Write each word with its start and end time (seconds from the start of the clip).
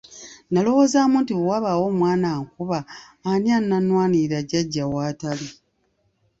Nalowoozaamu 0.51 1.15
nti 1.23 1.31
bwe 1.35 1.47
wabaawo 1.51 1.83
omwana 1.91 2.27
ankuba 2.37 2.79
ani 3.29 3.49
anannwanirira 3.57 4.39
jjajja 4.43 4.83
w'atali? 4.93 5.49